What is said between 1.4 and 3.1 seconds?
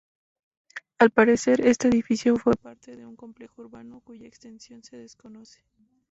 este edificio fue parte de